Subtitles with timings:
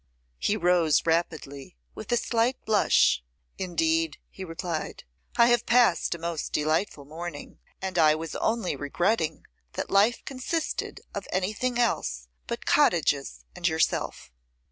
[0.39, 3.23] He rose rapidly, with a slight blush.
[3.59, 5.03] 'Indeed,' he replied,
[5.37, 11.01] 'I have passed a most delightful morning, and I was only regretting that life consisted
[11.13, 14.31] of anything else but cottages and yourself.